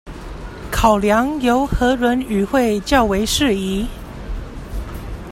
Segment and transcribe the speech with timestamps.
[0.71, 3.85] 考量由何人與會較為適宜